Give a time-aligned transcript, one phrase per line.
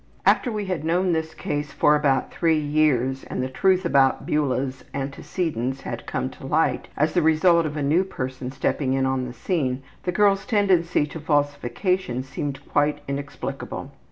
[0.25, 4.83] After we had known this case for about three years and the truth about Beula's
[4.95, 9.25] antecedents had come to light as the result of a new person stepping in on
[9.27, 13.91] the scene, the girl's tendency to falsification seemed quite inexplicable.